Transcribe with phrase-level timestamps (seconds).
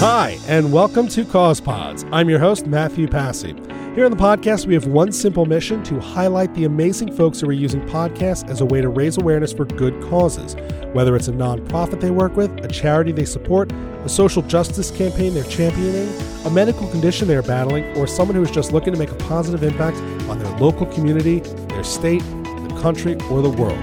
[0.00, 2.04] Hi, and welcome to Cause Pods.
[2.12, 3.52] I'm your host, Matthew Passy.
[3.96, 7.48] Here on the podcast, we have one simple mission to highlight the amazing folks who
[7.48, 10.54] are using podcasts as a way to raise awareness for good causes.
[10.92, 15.34] Whether it's a nonprofit they work with, a charity they support, a social justice campaign
[15.34, 16.08] they're championing,
[16.44, 19.64] a medical condition they're battling, or someone who is just looking to make a positive
[19.64, 19.96] impact
[20.30, 21.40] on their local community,
[21.70, 23.80] their state, the country, or the world.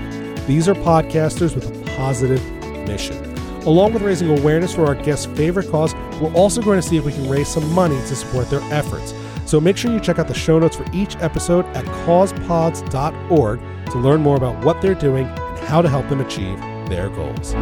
[0.47, 2.41] These are podcasters with a positive
[2.87, 3.24] mission.
[3.65, 7.03] Along with raising awareness for our guests' favorite cause, we're also going to see if
[7.03, 9.11] we can raise some money to support their efforts.
[9.47, 13.97] So make sure you check out the show notes for each episode at causepods.org to
[13.97, 17.53] learn more about what they're doing and how to help them achieve their goals.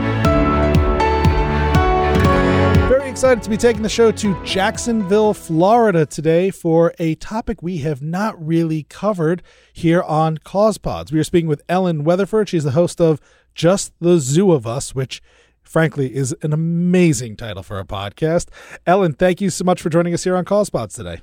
[2.90, 7.78] Very excited to be taking the show to Jacksonville, Florida today for a topic we
[7.78, 9.42] have not really covered
[9.72, 11.14] here on Cause Pods.
[11.14, 12.50] We are speaking with Ellen Weatherford.
[12.50, 13.22] She's the host of
[13.56, 15.22] Just the Zoo of Us, which
[15.64, 18.50] frankly, is an amazing title for a podcast.
[18.86, 21.22] Ellen, thank you so much for joining us here on Cause Pods today.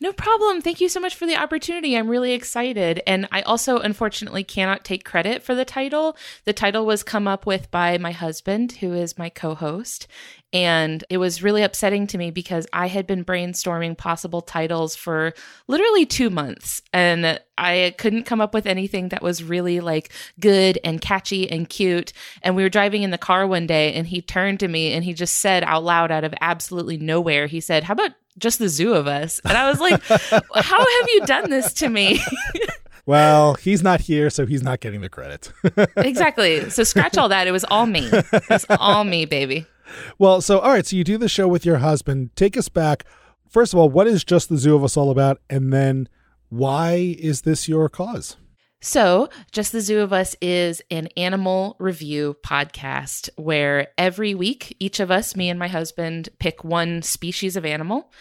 [0.00, 0.60] No problem.
[0.60, 1.96] Thank you so much for the opportunity.
[1.96, 3.00] I'm really excited.
[3.06, 6.16] And I also, unfortunately, cannot take credit for the title.
[6.44, 10.08] The title was come up with by my husband, who is my co host.
[10.52, 15.32] And it was really upsetting to me because I had been brainstorming possible titles for
[15.68, 16.80] literally two months.
[16.92, 21.68] And I couldn't come up with anything that was really like good and catchy and
[21.68, 22.12] cute.
[22.42, 25.04] And we were driving in the car one day and he turned to me and
[25.04, 28.68] he just said out loud, out of absolutely nowhere, he said, How about just the
[28.68, 29.40] zoo of us.
[29.44, 32.20] And I was like, how have you done this to me?
[33.06, 35.52] well, he's not here, so he's not getting the credit.
[35.96, 36.68] exactly.
[36.70, 37.46] So scratch all that.
[37.46, 38.08] It was all me.
[38.12, 39.66] It's all me, baby.
[40.18, 42.34] Well, so all right, so you do the show with your husband.
[42.36, 43.04] Take us back.
[43.48, 45.40] First of all, what is Just the Zoo of Us all about?
[45.48, 46.08] And then
[46.48, 48.36] why is this your cause?
[48.84, 55.00] So, Just the Zoo of Us is an animal review podcast where every week, each
[55.00, 58.12] of us, me and my husband, pick one species of animal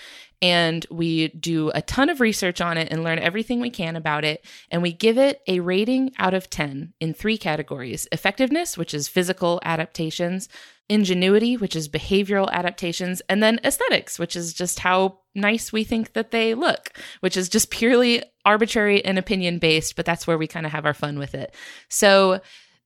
[0.44, 4.26] and we do a ton of research on it and learn everything we can about
[4.26, 4.46] it.
[4.70, 9.08] And we give it a rating out of 10 in three categories effectiveness, which is
[9.08, 10.50] physical adaptations,
[10.90, 16.12] ingenuity, which is behavioral adaptations, and then aesthetics, which is just how nice we think
[16.12, 16.92] that they look,
[17.22, 20.86] which is just purely arbitrary and opinion based, but that's where we kind of have
[20.86, 21.56] our fun with it.
[21.88, 22.42] So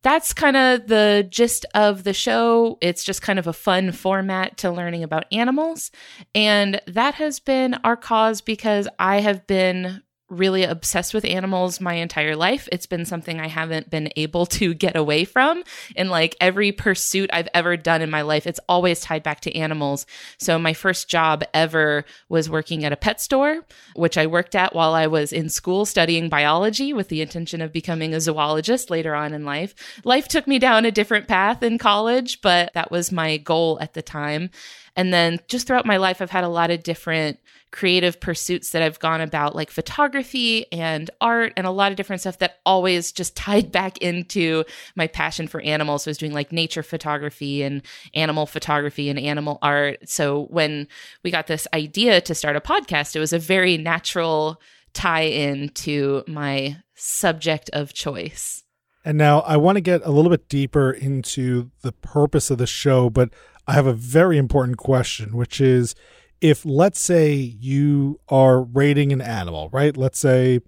[0.07, 2.77] that's kind of the gist of the show.
[2.79, 5.91] It's just kind of a fun format to learning about animals.
[6.33, 11.93] And that has been our cause because I have been really obsessed with animals my
[11.95, 12.67] entire life.
[12.71, 15.63] It's been something I haven't been able to get away from.
[15.95, 19.55] In like every pursuit I've ever done in my life, it's always tied back to
[19.55, 20.05] animals.
[20.37, 23.65] So my first job ever was working at a pet store,
[23.95, 27.71] which I worked at while I was in school studying biology with the intention of
[27.71, 29.75] becoming a zoologist later on in life.
[30.03, 33.93] Life took me down a different path in college, but that was my goal at
[33.93, 34.49] the time.
[34.95, 37.39] And then just throughout my life, I've had a lot of different
[37.71, 42.21] creative pursuits that I've gone about, like photography and art and a lot of different
[42.21, 44.63] stuff that always just tied back into
[44.95, 46.03] my passion for animals.
[46.03, 47.81] So I was doing like nature photography and
[48.13, 50.09] animal photography and animal art.
[50.09, 50.87] So when
[51.23, 54.61] we got this idea to start a podcast, it was a very natural
[54.93, 58.63] tie in to my subject of choice.
[59.05, 62.67] And now I want to get a little bit deeper into the purpose of the
[62.67, 63.29] show, but
[63.65, 65.95] I have a very important question, which is
[66.41, 69.95] if, let's say, you are rating an animal, right?
[69.95, 70.61] Let's say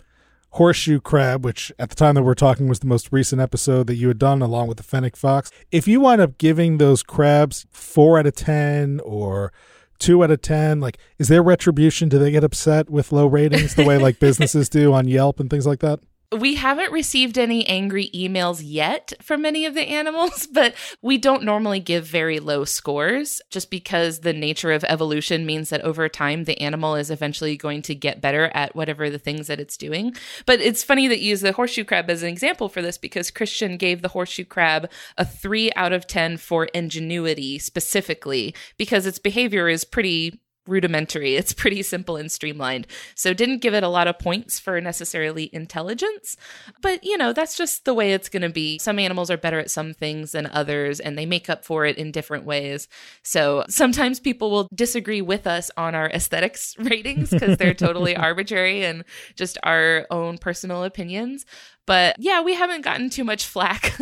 [0.52, 3.96] horseshoe crab, which at the time that we're talking was the most recent episode that
[3.96, 5.52] you had done along with the fennec fox.
[5.72, 9.54] If you wind up giving those crabs four out of 10 or
[10.00, 12.10] two out of 10, like, is there retribution?
[12.10, 15.50] Do they get upset with low ratings the way like businesses do on Yelp and
[15.50, 16.00] things like that?
[16.32, 21.44] We haven't received any angry emails yet from any of the animals, but we don't
[21.44, 26.44] normally give very low scores just because the nature of evolution means that over time
[26.44, 30.14] the animal is eventually going to get better at whatever the things that it's doing.
[30.46, 33.32] But it's funny that you use the horseshoe crab as an example for this because
[33.32, 39.20] Christian gave the horseshoe crab a 3 out of 10 for ingenuity specifically because its
[39.20, 40.40] behavior is pretty
[40.70, 41.36] rudimentary.
[41.36, 42.88] It's pretty simple and streamlined.
[43.16, 46.38] So didn't give it a lot of points for necessarily intelligence.
[46.82, 48.80] But, you know, that's just the way it's going to be.
[48.80, 51.98] Some animals are better at some things than others and they make up for it
[51.98, 52.88] in different ways.
[53.24, 58.86] So sometimes people will disagree with us on our aesthetics ratings because they're totally arbitrary
[58.86, 59.04] and
[59.36, 61.46] just our own personal opinions.
[61.90, 63.98] But yeah, we haven't gotten too much flack.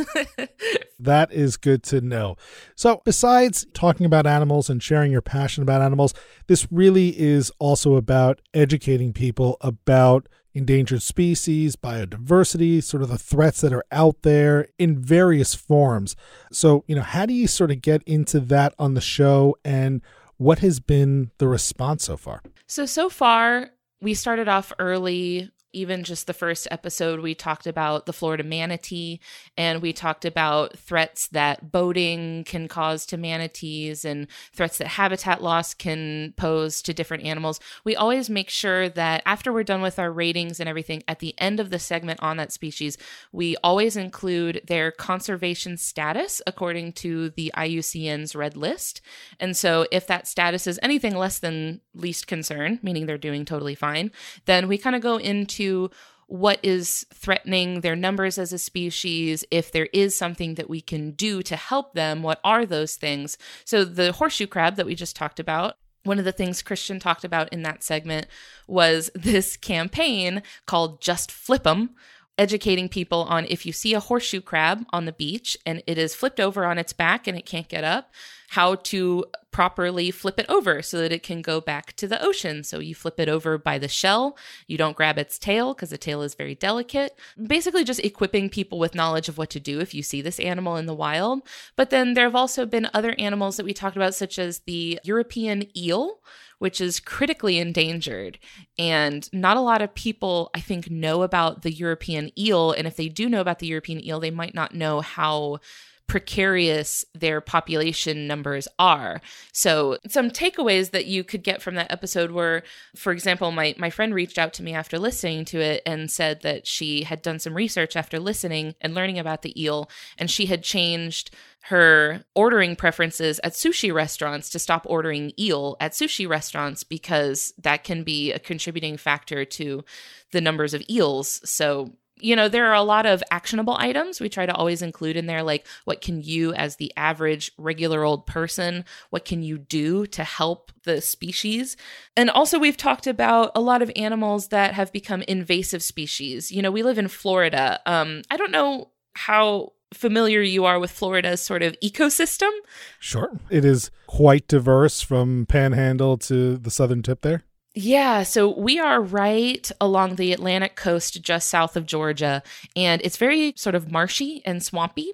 [0.99, 2.35] that is good to know.
[2.75, 6.13] So, besides talking about animals and sharing your passion about animals,
[6.47, 13.61] this really is also about educating people about endangered species, biodiversity, sort of the threats
[13.61, 16.17] that are out there in various forms.
[16.51, 20.01] So, you know, how do you sort of get into that on the show and
[20.35, 22.43] What has been the response so far?
[22.67, 23.69] So, so far,
[24.01, 29.19] we started off early even just the first episode, we talked about the Florida manatee
[29.57, 35.43] and we talked about threats that boating can cause to manatees and threats that habitat
[35.43, 37.59] loss can pose to different animals.
[37.83, 41.35] We always make sure that after we're done with our ratings and everything, at the
[41.37, 42.97] end of the segment on that species,
[43.31, 49.01] we always include their conservation status according to the IUCN's red list.
[49.39, 53.75] And so if that status is anything less than least concern, meaning they're doing totally
[53.75, 54.11] fine,
[54.45, 55.89] then we kind of go into to
[56.27, 61.11] what is threatening their numbers as a species, if there is something that we can
[61.11, 63.37] do to help them, what are those things?
[63.63, 67.23] So, the horseshoe crab that we just talked about, one of the things Christian talked
[67.23, 68.27] about in that segment
[68.67, 71.91] was this campaign called Just Flip 'em,
[72.37, 76.15] educating people on if you see a horseshoe crab on the beach and it is
[76.15, 78.13] flipped over on its back and it can't get up,
[78.49, 82.63] how to properly flip it over so that it can go back to the ocean.
[82.63, 84.37] So you flip it over by the shell.
[84.67, 87.17] You don't grab its tail because the tail is very delicate.
[87.41, 90.77] Basically, just equipping people with knowledge of what to do if you see this animal
[90.77, 91.41] in the wild.
[91.75, 94.99] But then there have also been other animals that we talked about, such as the
[95.03, 96.19] European eel
[96.59, 98.39] which is critically endangered.
[98.77, 102.71] And not a lot of people, I think, know about the European eel.
[102.71, 105.59] And if they do know about the European eel, they might not know how
[106.07, 109.21] precarious their population numbers are.
[109.51, 112.63] So, some takeaways that you could get from that episode were,
[112.95, 116.41] for example, my, my friend reached out to me after listening to it and said
[116.41, 120.45] that she had done some research after listening and learning about the eel, and she
[120.45, 121.31] had changed
[121.63, 127.83] her ordering preferences at sushi restaurants to stop ordering eel at sushi restaurants because that
[127.83, 129.83] can be a contributing factor to
[130.31, 131.41] the numbers of eels.
[131.43, 135.17] So, you know, there are a lot of actionable items we try to always include
[135.17, 139.57] in there, like what can you, as the average regular old person, what can you
[139.57, 141.77] do to help the species?
[142.15, 146.51] And also, we've talked about a lot of animals that have become invasive species.
[146.51, 147.79] You know, we live in Florida.
[147.85, 152.51] Um, I don't know how familiar you are with Florida's sort of ecosystem.
[152.99, 153.39] Sure.
[153.49, 157.43] It is quite diverse from Panhandle to the southern tip there.
[157.79, 162.41] Yeah, so we are right along the Atlantic coast, just south of Georgia,
[162.75, 165.13] and it's very sort of marshy and swampy.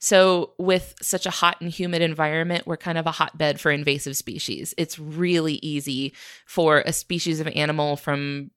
[0.00, 4.16] So, with such a hot and humid environment, we're kind of a hotbed for invasive
[4.16, 4.74] species.
[4.76, 6.12] It's really easy
[6.46, 8.50] for a species of animal from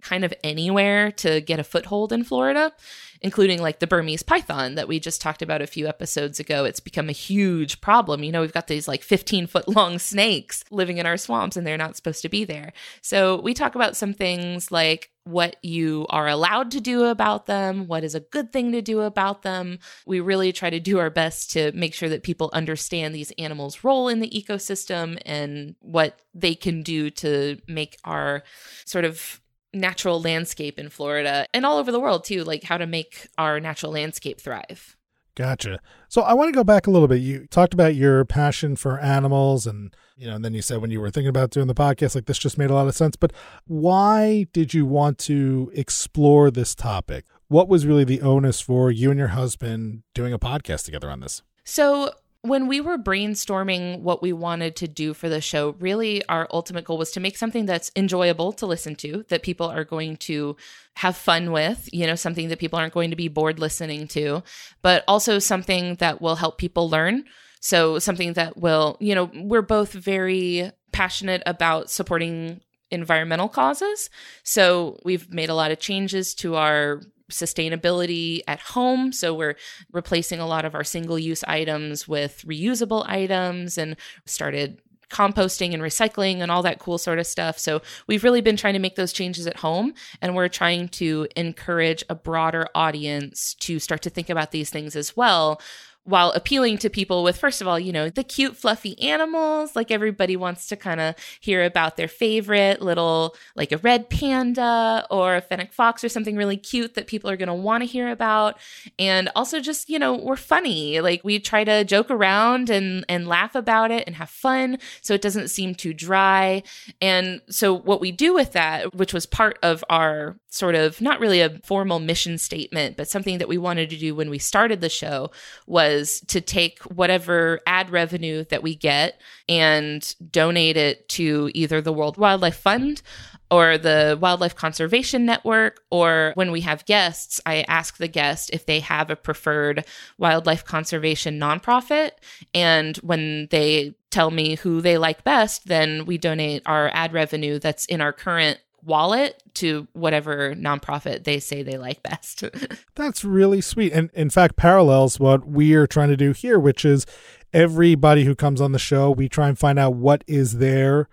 [0.00, 2.72] kind of anywhere to get a foothold in Florida
[3.20, 6.64] including like the Burmese python that we just talked about a few episodes ago.
[6.64, 8.22] It's become a huge problem.
[8.22, 11.66] You know, we've got these like 15 foot long snakes living in our swamps and
[11.66, 12.72] they're not supposed to be there.
[13.02, 17.88] So we talk about some things like what you are allowed to do about them,
[17.88, 19.80] what is a good thing to do about them.
[20.06, 23.82] We really try to do our best to make sure that people understand these animals'
[23.82, 28.44] role in the ecosystem and what they can do to make our
[28.84, 29.40] sort of
[29.76, 33.60] natural landscape in Florida and all over the world too, like how to make our
[33.60, 34.96] natural landscape thrive.
[35.36, 35.80] Gotcha.
[36.08, 37.20] So I want to go back a little bit.
[37.20, 40.90] You talked about your passion for animals and you know, and then you said when
[40.90, 43.16] you were thinking about doing the podcast, like this just made a lot of sense.
[43.16, 43.34] But
[43.66, 47.26] why did you want to explore this topic?
[47.48, 51.20] What was really the onus for you and your husband doing a podcast together on
[51.20, 51.42] this?
[51.64, 52.12] So
[52.48, 56.84] when we were brainstorming what we wanted to do for the show, really our ultimate
[56.84, 60.56] goal was to make something that's enjoyable to listen to, that people are going to
[60.94, 64.42] have fun with, you know, something that people aren't going to be bored listening to,
[64.82, 67.24] but also something that will help people learn.
[67.60, 72.60] So, something that will, you know, we're both very passionate about supporting
[72.90, 74.08] environmental causes.
[74.42, 79.12] So, we've made a lot of changes to our sustainability at home.
[79.12, 79.56] So we're
[79.92, 84.80] replacing a lot of our single use items with reusable items and started
[85.10, 87.58] composting and recycling and all that cool sort of stuff.
[87.58, 91.28] So we've really been trying to make those changes at home and we're trying to
[91.36, 95.60] encourage a broader audience to start to think about these things as well
[96.06, 99.74] while appealing to people with, first of all, you know, the cute, fluffy animals.
[99.74, 105.04] Like everybody wants to kind of hear about their favorite little, like a red panda
[105.10, 107.86] or a fennec fox or something really cute that people are going to want to
[107.86, 108.56] hear about.
[109.00, 111.00] And also just, you know, we're funny.
[111.00, 115.12] Like we try to joke around and, and laugh about it and have fun so
[115.12, 116.62] it doesn't seem too dry.
[117.00, 121.20] And so what we do with that, which was part of our sort of not
[121.20, 124.80] really a formal mission statement, but something that we wanted to do when we started
[124.80, 125.30] the show
[125.66, 131.80] was was to take whatever ad revenue that we get and donate it to either
[131.80, 133.02] the World Wildlife Fund
[133.50, 138.66] or the Wildlife Conservation Network, or when we have guests, I ask the guest if
[138.66, 139.84] they have a preferred
[140.18, 142.10] wildlife conservation nonprofit.
[142.52, 147.60] And when they tell me who they like best, then we donate our ad revenue
[147.60, 152.44] that's in our current wallet to whatever nonprofit they say they like best.
[152.94, 153.92] That's really sweet.
[153.92, 157.06] And in fact, parallels what we are trying to do here, which is
[157.52, 161.08] everybody who comes on the show, we try and find out what is their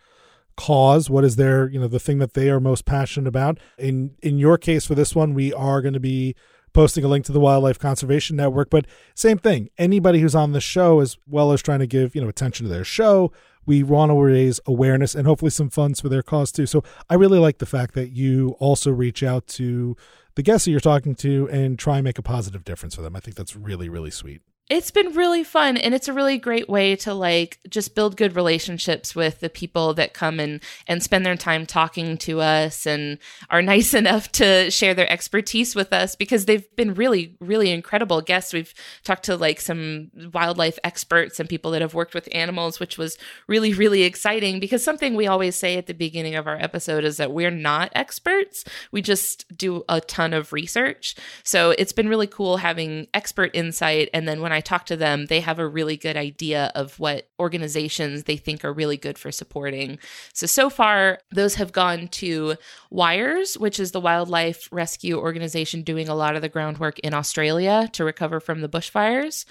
[0.55, 4.11] cause what is their you know the thing that they are most passionate about in
[4.21, 6.35] in your case for this one we are going to be
[6.73, 8.85] posting a link to the wildlife conservation network but
[9.15, 12.29] same thing anybody who's on the show as well as trying to give you know
[12.29, 13.31] attention to their show
[13.65, 16.65] we want to raise awareness and hopefully some funds for their cause too.
[16.65, 19.95] So I really like the fact that you also reach out to
[20.35, 23.15] the guests that you're talking to and try and make a positive difference for them.
[23.15, 24.41] I think that's really, really sweet
[24.73, 28.35] it's been really fun and it's a really great way to like just build good
[28.35, 33.19] relationships with the people that come and and spend their time talking to us and
[33.51, 38.19] are nice enough to share their expertise with us because they've been really really incredible
[38.19, 38.51] guests.
[38.51, 42.97] We've talked to like some wildlife experts and people that have worked with animals which
[42.97, 43.15] was
[43.47, 47.17] really really exciting because something we always say at the beginning of our episode is
[47.17, 48.65] that we're not experts.
[48.91, 51.15] We just do a ton of research.
[51.43, 55.27] So it's been really cool having expert insight and then when I talk to them,
[55.27, 59.31] they have a really good idea of what organizations they think are really good for
[59.31, 59.99] supporting.
[60.33, 62.55] So, so far, those have gone to
[62.91, 67.89] WIRES, which is the wildlife rescue organization doing a lot of the groundwork in Australia
[67.93, 69.45] to recover from the bushfires.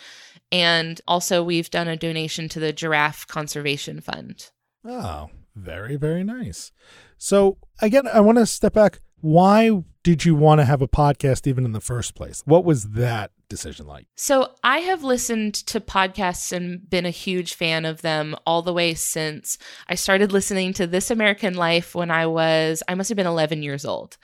[0.51, 4.51] And also, we've done a donation to the Giraffe Conservation Fund.
[4.85, 6.73] Oh, very, very nice.
[7.19, 9.01] So, again, I want to step back.
[9.21, 12.43] Why did you want to have a podcast even in the first place?
[12.45, 14.07] What was that decision like?
[14.17, 18.73] So I have listened to podcasts and been a huge fan of them all the
[18.73, 23.17] way since I started listening to This American Life when I was, I must have
[23.17, 24.17] been 11 years old.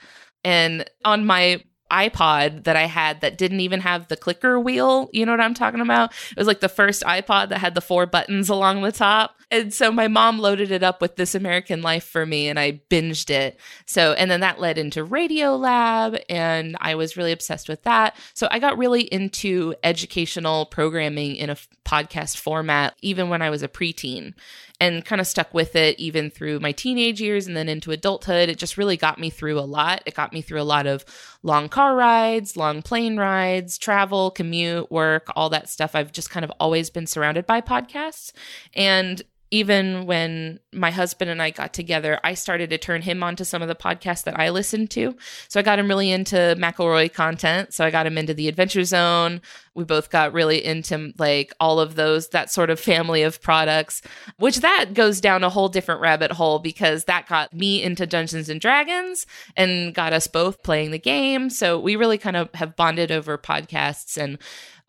[0.43, 5.09] And on my iPod that I had that didn't even have the clicker wheel.
[5.13, 6.11] You know what I'm talking about?
[6.31, 9.35] It was like the first iPod that had the four buttons along the top.
[9.51, 12.81] And so my mom loaded it up with This American Life for me and I
[12.89, 13.59] binged it.
[13.87, 18.15] So, and then that led into Radiolab and I was really obsessed with that.
[18.35, 23.63] So I got really into educational programming in a podcast format even when I was
[23.63, 24.35] a preteen
[24.79, 28.49] and kind of stuck with it even through my teenage years and then into adulthood.
[28.49, 30.01] It just really got me through a lot.
[30.05, 31.03] It got me through a lot of
[31.43, 35.95] long car rides, long plane rides, travel, commute, work, all that stuff.
[35.95, 38.31] I've just kind of always been surrounded by podcasts.
[38.73, 39.21] And
[39.51, 43.61] even when my husband and I got together, I started to turn him onto some
[43.61, 45.15] of the podcasts that I listened to.
[45.47, 47.73] So I got him really into McElroy content.
[47.73, 49.41] So I got him into the Adventure Zone.
[49.73, 54.03] We both got really into like all of those, that sort of family of products,
[54.37, 58.49] which that goes down a whole different rabbit hole because that got me into Dungeons
[58.49, 59.25] and Dragons
[59.57, 61.49] and got us both playing the game.
[61.49, 64.15] So we really kind of have bonded over podcasts.
[64.15, 64.37] And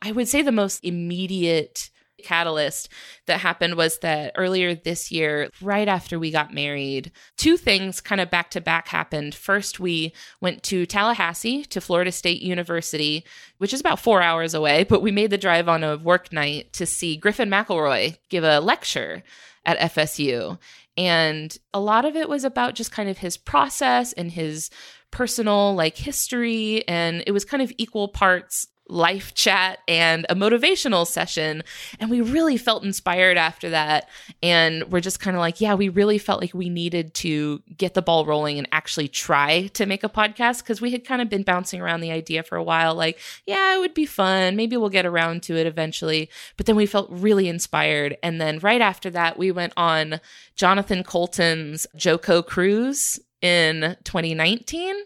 [0.03, 1.89] I would say the most immediate
[2.21, 2.89] catalyst
[3.27, 8.21] that happened was that earlier this year, right after we got married, two things kind
[8.21, 9.35] of back to back happened.
[9.35, 13.25] First, we went to Tallahassee to Florida State University,
[13.59, 16.73] which is about four hours away, but we made the drive on a work night
[16.75, 19.23] to see Griffin McElroy give a lecture
[19.65, 20.59] at FSU.
[20.97, 24.71] And a lot of it was about just kind of his process and his
[25.11, 31.07] personal like history and it was kind of equal parts life chat and a motivational
[31.07, 31.63] session.
[31.99, 34.09] And we really felt inspired after that.
[34.43, 37.95] And we're just kind of like, yeah, we really felt like we needed to get
[37.95, 41.29] the ball rolling and actually try to make a podcast because we had kind of
[41.29, 42.95] been bouncing around the idea for a while.
[42.95, 44.57] Like, yeah, it would be fun.
[44.57, 46.29] Maybe we'll get around to it eventually.
[46.57, 48.17] But then we felt really inspired.
[48.23, 50.21] And then right after that, we went on
[50.57, 54.97] Jonathan Coulton's JoCo cruise in 2019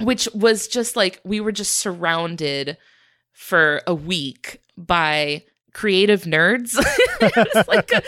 [0.00, 2.76] which was just like we were just surrounded
[3.32, 6.76] for a week by creative nerds.
[7.20, 8.02] it's, like a,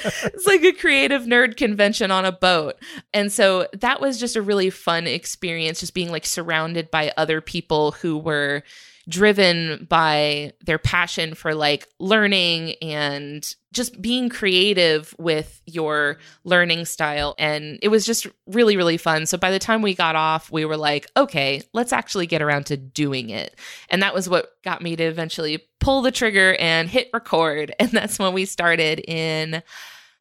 [0.46, 2.76] like a creative nerd convention on a boat.
[3.12, 7.40] And so that was just a really fun experience, just being like surrounded by other
[7.40, 8.62] people who were
[9.08, 17.34] driven by their passion for like learning and just being creative with your learning style.
[17.38, 19.26] And it was just really, really fun.
[19.26, 22.66] So by the time we got off, we were like, okay, let's actually get around
[22.66, 23.58] to doing it.
[23.90, 27.74] And that was what got me to eventually pull the trigger and hit record.
[27.84, 29.62] And that's when we started in.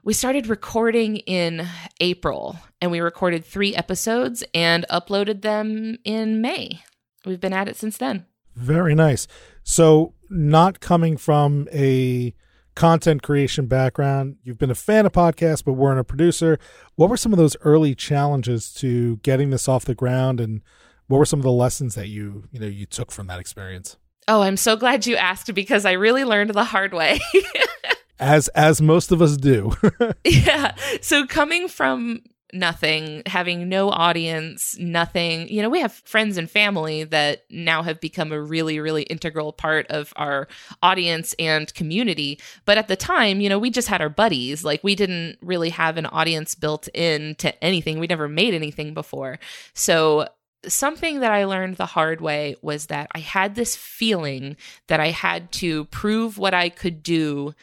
[0.04, 1.66] We started recording in
[2.02, 6.82] April and we recorded three episodes and uploaded them in May.
[7.26, 8.26] We've been at it since then.
[8.56, 9.28] Very nice.
[9.64, 12.34] So not coming from a
[12.76, 16.58] content creation background, you've been a fan of podcasts, but weren't a producer.
[16.96, 20.62] What were some of those early challenges to getting this off the ground, and
[21.08, 23.98] what were some of the lessons that you you know you took from that experience?
[24.28, 27.20] Oh, I'm so glad you asked because I really learned the hard way.
[28.20, 29.74] as as most of us do.
[30.24, 30.76] yeah.
[31.02, 32.22] So coming from
[32.54, 35.48] nothing, having no audience, nothing.
[35.50, 39.52] You know, we have friends and family that now have become a really, really integral
[39.52, 40.48] part of our
[40.82, 42.40] audience and community.
[42.66, 44.64] But at the time, you know, we just had our buddies.
[44.64, 48.00] Like, we didn't really have an audience built in to anything.
[48.00, 49.40] We never made anything before.
[49.74, 50.28] So,
[50.66, 54.56] something that I learned the hard way was that I had this feeling
[54.88, 57.54] that I had to prove what I could do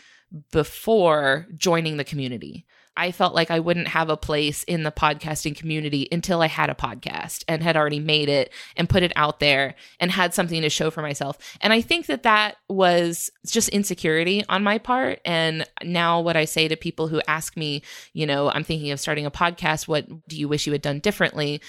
[0.52, 2.66] before joining the community.
[3.00, 6.68] I felt like I wouldn't have a place in the podcasting community until I had
[6.68, 10.60] a podcast and had already made it and put it out there and had something
[10.60, 11.38] to show for myself.
[11.62, 15.20] And I think that that was just insecurity on my part.
[15.24, 17.80] And now, what I say to people who ask me,
[18.12, 20.98] you know, I'm thinking of starting a podcast, what do you wish you had done
[20.98, 21.62] differently?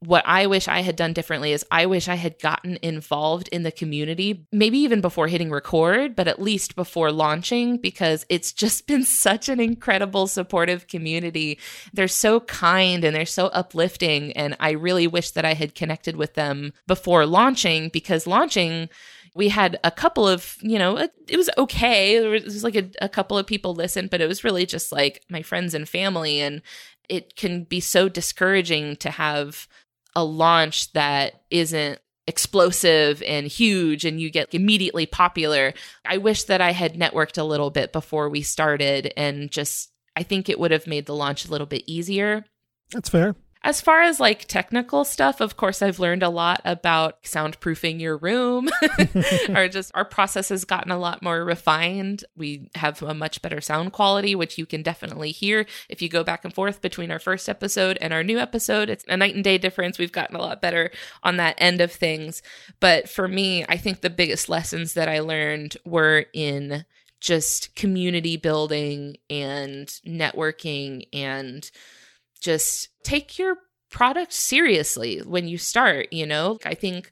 [0.00, 3.64] What I wish I had done differently is I wish I had gotten involved in
[3.64, 8.86] the community, maybe even before hitting record, but at least before launching, because it's just
[8.86, 11.58] been such an incredible supportive supportive community.
[11.92, 14.32] They're so kind and they're so uplifting.
[14.32, 18.88] And I really wish that I had connected with them before launching because launching,
[19.34, 22.18] we had a couple of, you know, it was okay.
[22.18, 25.22] There was like a, a couple of people listened, but it was really just like
[25.28, 26.40] my friends and family.
[26.40, 26.62] And
[27.08, 29.68] it can be so discouraging to have
[30.14, 35.72] a launch that isn't explosive and huge and you get immediately popular.
[36.04, 40.22] I wish that I had networked a little bit before we started and just I
[40.22, 42.44] think it would have made the launch a little bit easier.
[42.90, 43.36] That's fair.
[43.66, 48.16] As far as like technical stuff, of course, I've learned a lot about soundproofing your
[48.16, 48.68] room,
[49.56, 52.24] or just our process has gotten a lot more refined.
[52.36, 56.22] We have a much better sound quality, which you can definitely hear if you go
[56.22, 58.88] back and forth between our first episode and our new episode.
[58.88, 59.98] It's a night and day difference.
[59.98, 60.92] We've gotten a lot better
[61.24, 62.42] on that end of things.
[62.78, 66.84] But for me, I think the biggest lessons that I learned were in
[67.20, 71.70] just community building and networking and
[72.40, 73.56] just take your
[73.90, 76.58] product seriously when you start, you know?
[76.64, 77.10] I think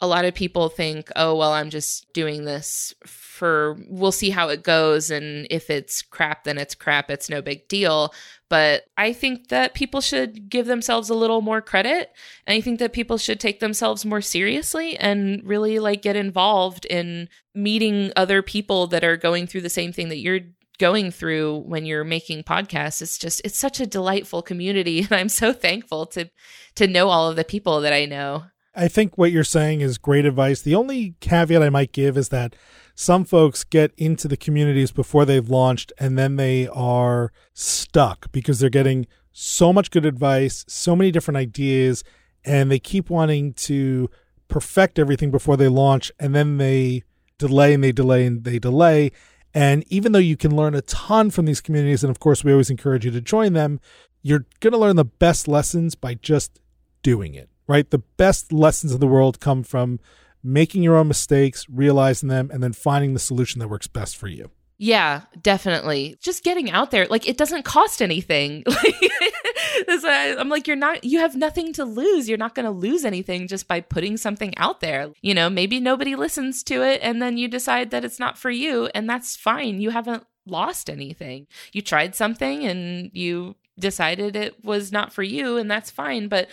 [0.00, 4.48] a lot of people think, oh, well, I'm just doing this for, we'll see how
[4.48, 5.10] it goes.
[5.10, 7.10] And if it's crap, then it's crap.
[7.10, 8.12] It's no big deal.
[8.48, 12.12] But I think that people should give themselves a little more credit.
[12.46, 16.84] And I think that people should take themselves more seriously and really like get involved
[16.86, 20.40] in meeting other people that are going through the same thing that you're
[20.78, 25.28] going through when you're making podcasts it's just it's such a delightful community and i'm
[25.30, 26.28] so thankful to
[26.74, 28.44] to know all of the people that i know
[28.76, 30.60] I think what you're saying is great advice.
[30.60, 32.54] The only caveat I might give is that
[32.94, 38.60] some folks get into the communities before they've launched and then they are stuck because
[38.60, 42.04] they're getting so much good advice, so many different ideas,
[42.44, 44.10] and they keep wanting to
[44.48, 47.02] perfect everything before they launch and then they
[47.38, 49.10] delay and they delay and they delay.
[49.54, 52.52] And even though you can learn a ton from these communities, and of course, we
[52.52, 53.80] always encourage you to join them,
[54.22, 56.60] you're going to learn the best lessons by just
[57.02, 57.88] doing it right?
[57.90, 60.00] The best lessons in the world come from
[60.42, 64.28] making your own mistakes, realizing them, and then finding the solution that works best for
[64.28, 64.50] you.
[64.78, 66.18] Yeah, definitely.
[66.20, 68.62] Just getting out there, like it doesn't cost anything.
[69.88, 72.28] I'm like, you're not, you have nothing to lose.
[72.28, 75.10] You're not going to lose anything just by putting something out there.
[75.22, 78.50] You know, maybe nobody listens to it and then you decide that it's not for
[78.50, 79.80] you, and that's fine.
[79.80, 81.46] You haven't lost anything.
[81.72, 86.28] You tried something and you decided it was not for you, and that's fine.
[86.28, 86.48] But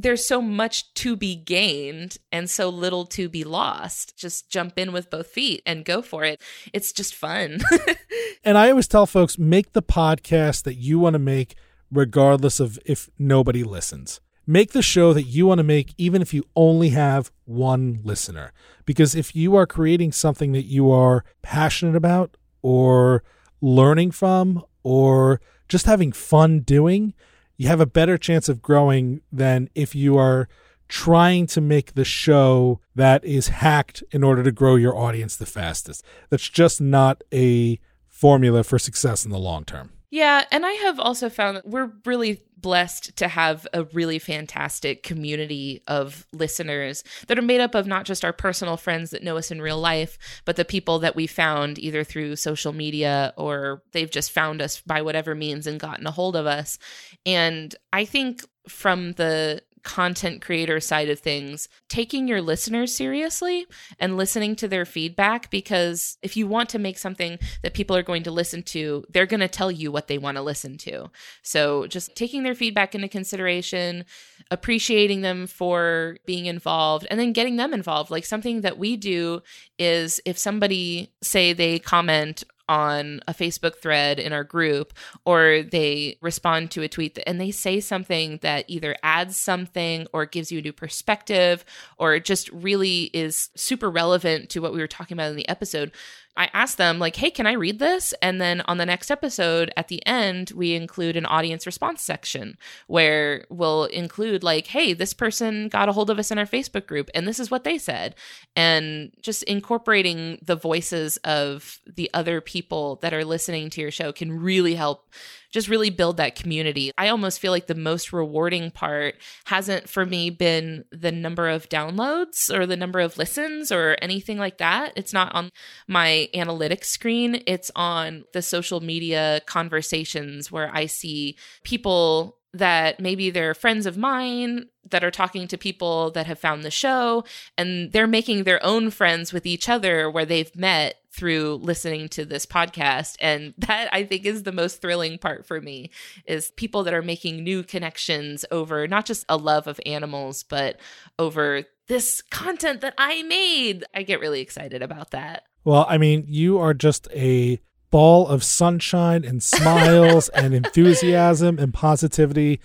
[0.00, 4.16] there's so much to be gained and so little to be lost.
[4.16, 6.40] Just jump in with both feet and go for it.
[6.72, 7.58] It's just fun.
[8.44, 11.56] and I always tell folks make the podcast that you want to make,
[11.90, 14.20] regardless of if nobody listens.
[14.46, 18.52] Make the show that you want to make, even if you only have one listener.
[18.86, 23.24] Because if you are creating something that you are passionate about or
[23.60, 27.14] learning from or just having fun doing,
[27.58, 30.48] you have a better chance of growing than if you are
[30.88, 35.44] trying to make the show that is hacked in order to grow your audience the
[35.44, 36.02] fastest.
[36.30, 39.90] That's just not a formula for success in the long term.
[40.10, 45.02] Yeah, and I have also found that we're really blessed to have a really fantastic
[45.02, 49.36] community of listeners that are made up of not just our personal friends that know
[49.36, 53.82] us in real life, but the people that we found either through social media or
[53.92, 56.78] they've just found us by whatever means and gotten a hold of us.
[57.24, 63.66] And I think from the content creator side of things, taking your listeners seriously
[63.98, 68.02] and listening to their feedback because if you want to make something that people are
[68.02, 71.10] going to listen to, they're going to tell you what they want to listen to.
[71.42, 74.04] So just taking their feedback into consideration,
[74.50, 78.10] appreciating them for being involved, and then getting them involved.
[78.10, 79.42] Like something that we do
[79.78, 84.92] is if somebody say they comment on a Facebook thread in our group
[85.24, 90.26] or they respond to a tweet and they say something that either adds something or
[90.26, 91.64] gives you a new perspective
[91.96, 95.92] or just really is super relevant to what we were talking about in the episode,
[96.38, 98.14] I asked them, like, hey, can I read this?
[98.22, 102.56] And then on the next episode, at the end, we include an audience response section
[102.86, 106.86] where we'll include, like, hey, this person got a hold of us in our Facebook
[106.86, 108.14] group and this is what they said.
[108.54, 114.12] And just incorporating the voices of the other people that are listening to your show
[114.12, 115.10] can really help
[115.50, 116.92] just really build that community.
[116.98, 121.68] I almost feel like the most rewarding part hasn't for me been the number of
[121.68, 124.92] downloads or the number of listens or anything like that.
[124.96, 125.50] It's not on
[125.86, 133.30] my analytics screen, it's on the social media conversations where I see people that maybe
[133.30, 137.24] they're friends of mine that are talking to people that have found the show
[137.58, 142.24] and they're making their own friends with each other where they've met through listening to
[142.24, 145.90] this podcast and that I think is the most thrilling part for me
[146.26, 150.78] is people that are making new connections over not just a love of animals but
[151.18, 153.84] over this content that I made.
[153.94, 155.44] I get really excited about that.
[155.64, 161.74] Well, I mean, you are just a ball of sunshine and smiles and enthusiasm and
[161.74, 162.60] positivity.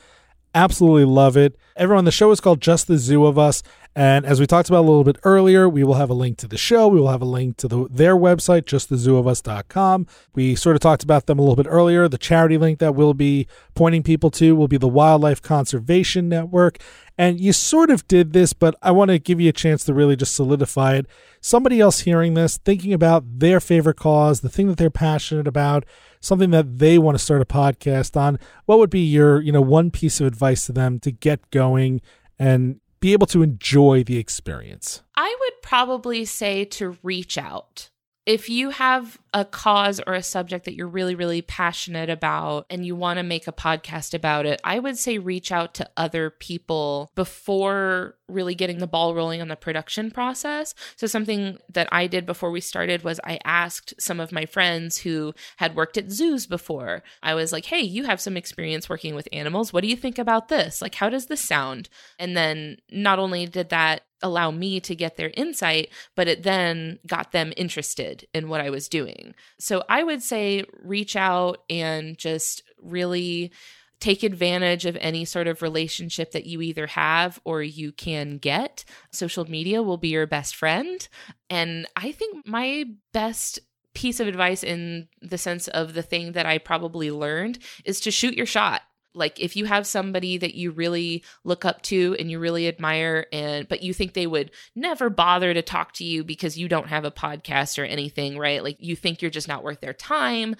[0.53, 1.57] Absolutely love it.
[1.75, 3.63] Everyone, the show is called Just the Zoo of Us.
[3.95, 6.47] And as we talked about a little bit earlier, we will have a link to
[6.47, 6.87] the show.
[6.87, 10.07] We will have a link to the, their website, justthezooofus.com.
[10.33, 12.07] We sort of talked about them a little bit earlier.
[12.07, 16.79] The charity link that we'll be pointing people to will be the Wildlife Conservation Network.
[17.19, 19.93] And you sort of did this, but I want to give you a chance to
[19.93, 21.05] really just solidify it.
[21.39, 25.85] Somebody else hearing this, thinking about their favorite cause, the thing that they're passionate about,
[26.19, 29.61] something that they want to start a podcast on, what would be your, you know,
[29.61, 32.01] one piece of advice to them to get going
[32.39, 35.01] and be able to enjoy the experience?
[35.13, 37.89] I would probably say to reach out.
[38.25, 42.85] If you have a cause or a subject that you're really, really passionate about and
[42.85, 46.29] you want to make a podcast about it, I would say reach out to other
[46.29, 50.73] people before really getting the ball rolling on the production process.
[50.95, 54.99] So, something that I did before we started was I asked some of my friends
[54.99, 57.03] who had worked at zoos before.
[57.21, 59.73] I was like, hey, you have some experience working with animals.
[59.73, 60.81] What do you think about this?
[60.81, 61.89] Like, how does this sound?
[62.17, 66.99] And then not only did that allow me to get their insight, but it then
[67.05, 69.35] got them interested in what I was doing.
[69.59, 73.51] So I would say reach out and just really
[73.99, 78.83] take advantage of any sort of relationship that you either have or you can get.
[79.11, 81.07] Social media will be your best friend.
[81.49, 83.59] And I think my best
[83.93, 88.11] piece of advice in the sense of the thing that I probably learned is to
[88.11, 88.81] shoot your shot
[89.13, 93.27] like if you have somebody that you really look up to and you really admire
[93.31, 96.87] and but you think they would never bother to talk to you because you don't
[96.87, 98.63] have a podcast or anything right?
[98.63, 100.55] Like you think you're just not worth their time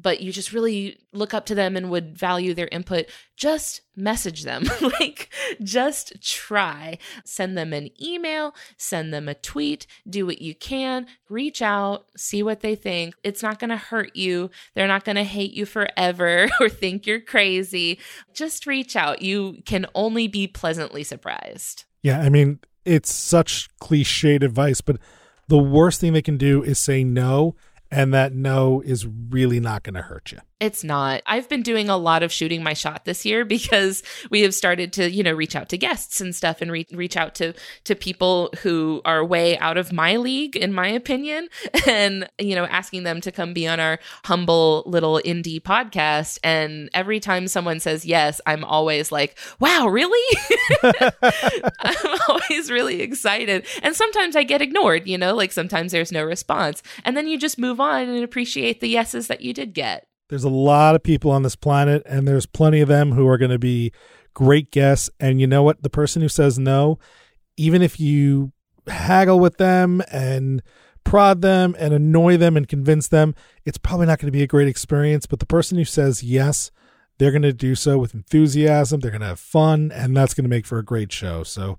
[0.00, 3.06] but you just really look up to them and would value their input.
[3.36, 4.64] Just message them.
[5.00, 5.28] Like
[5.62, 6.98] just try.
[7.24, 12.42] Send them an email send them a tweet do what you can reach out see
[12.42, 13.14] what they think.
[13.22, 14.50] It's not going to hurt you.
[14.74, 17.97] They're not going to hate you forever or think you're crazy
[18.34, 19.22] just reach out.
[19.22, 21.84] You can only be pleasantly surprised.
[22.02, 24.98] Yeah, I mean, it's such cliched advice, but
[25.48, 27.54] the worst thing they can do is say no,
[27.90, 30.38] and that no is really not going to hurt you.
[30.60, 31.22] It's not.
[31.24, 34.92] I've been doing a lot of shooting my shot this year because we have started
[34.94, 37.94] to, you know, reach out to guests and stuff and re- reach out to to
[37.94, 41.48] people who are way out of my league in my opinion
[41.86, 46.90] and you know, asking them to come be on our humble little indie podcast and
[46.92, 50.36] every time someone says yes, I'm always like, "Wow, really?"
[50.82, 53.66] I'm always really excited.
[53.82, 56.82] And sometimes I get ignored, you know, like sometimes there's no response.
[57.04, 60.06] And then you just move on and appreciate the yeses that you did get.
[60.28, 63.38] There's a lot of people on this planet, and there's plenty of them who are
[63.38, 63.92] going to be
[64.34, 65.08] great guests.
[65.18, 65.82] And you know what?
[65.82, 66.98] The person who says no,
[67.56, 68.52] even if you
[68.86, 70.62] haggle with them and
[71.04, 74.46] prod them and annoy them and convince them, it's probably not going to be a
[74.46, 75.24] great experience.
[75.26, 76.70] But the person who says yes,
[77.18, 79.00] they're going to do so with enthusiasm.
[79.00, 81.42] They're going to have fun, and that's going to make for a great show.
[81.42, 81.78] So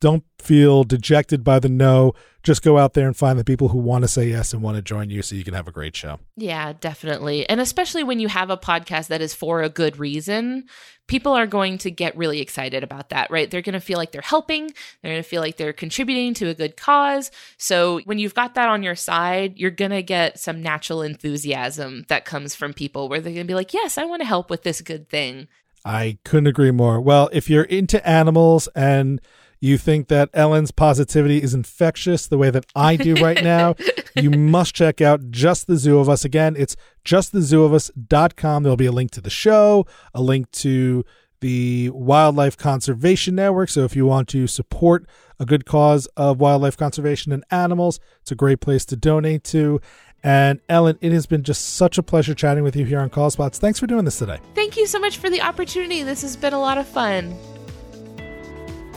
[0.00, 2.14] don't feel dejected by the no.
[2.42, 4.76] Just go out there and find the people who want to say yes and want
[4.76, 6.20] to join you so you can have a great show.
[6.36, 7.48] Yeah, definitely.
[7.48, 10.64] And especially when you have a podcast that is for a good reason,
[11.08, 13.50] people are going to get really excited about that, right?
[13.50, 14.68] They're going to feel like they're helping,
[15.02, 17.30] they're going to feel like they're contributing to a good cause.
[17.56, 22.04] So when you've got that on your side, you're going to get some natural enthusiasm
[22.08, 24.48] that comes from people where they're going to be like, yes, I want to help
[24.48, 25.48] with this good thing.
[25.84, 27.00] I couldn't agree more.
[27.00, 29.20] Well, if you're into animals and
[29.60, 33.74] you think that Ellen's positivity is infectious the way that I do right now,
[34.16, 36.24] you must check out Just the Zoo of Us.
[36.24, 38.62] Again, it's justthezooofus.com.
[38.62, 41.04] There'll be a link to the show, a link to
[41.40, 43.68] the Wildlife Conservation Network.
[43.68, 45.06] So if you want to support
[45.38, 49.80] a good cause of wildlife conservation and animals, it's a great place to donate to.
[50.22, 53.36] And Ellen, it has been just such a pleasure chatting with you here on Cause
[53.36, 53.58] Pods.
[53.58, 54.38] Thanks for doing this today.
[54.54, 56.02] Thank you so much for the opportunity.
[56.02, 57.36] This has been a lot of fun.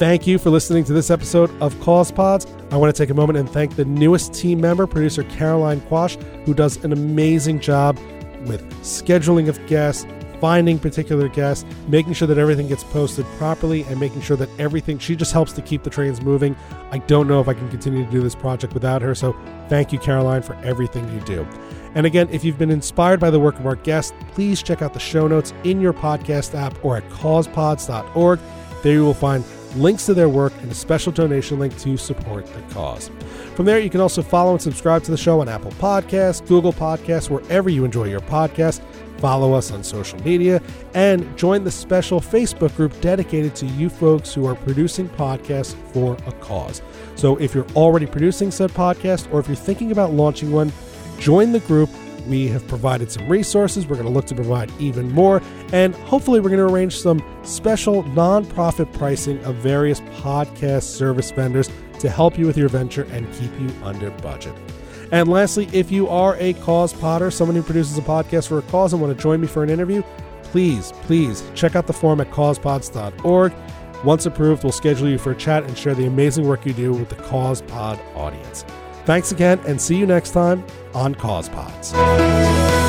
[0.02, 2.48] Thank you for listening to this episode of Cause Pods.
[2.72, 6.16] I want to take a moment and thank the newest team member, producer Caroline Quash,
[6.44, 8.00] who does an amazing job
[8.48, 10.08] with scheduling of guests,
[10.40, 14.98] finding particular guests, making sure that everything gets posted properly, and making sure that everything,
[14.98, 16.56] she just helps to keep the trains moving.
[16.90, 19.36] I don't know if I can continue to do this project without her, so
[19.70, 21.48] thank you, Caroline, for everything you do.
[21.94, 24.96] And again, if you've been inspired by the work of our guests, please check out
[24.96, 28.40] the show notes in your podcast app or at causepods.org.
[28.82, 32.46] There you will find links to their work, and a special donation link to support
[32.48, 33.10] the cause.
[33.56, 36.74] From there, you can also follow and subscribe to the show on Apple Podcasts, Google
[36.74, 38.82] Podcasts, wherever you enjoy your podcast.
[39.18, 40.60] Follow us on social media
[40.96, 46.18] and join the special Facebook group dedicated to you folks who are producing podcasts for
[46.26, 46.82] a cause.
[47.16, 50.74] So if you're already producing said podcast or if you're thinking about launching one,
[51.20, 51.90] join the group
[52.32, 53.86] we have provided some resources.
[53.86, 55.42] We're going to look to provide even more.
[55.74, 61.70] And hopefully, we're going to arrange some special nonprofit pricing of various podcast service vendors
[62.00, 64.56] to help you with your venture and keep you under budget.
[65.12, 68.62] And lastly, if you are a cause potter, someone who produces a podcast for a
[68.64, 70.02] cause and want to join me for an interview,
[70.42, 73.54] please, please check out the form at causepods.org.
[74.06, 76.94] Once approved, we'll schedule you for a chat and share the amazing work you do
[76.94, 78.64] with the Cause Pod audience.
[79.06, 82.81] Thanks again, and see you next time on Cause Pods.